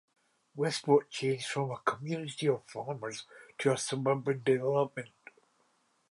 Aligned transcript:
Westport 0.55 1.11
changed 1.11 1.45
from 1.45 1.69
a 1.69 1.77
community 1.77 2.47
of 2.47 2.63
farmers 2.65 3.25
to 3.59 3.71
a 3.71 3.77
suburban 3.77 4.41
development. 4.43 5.09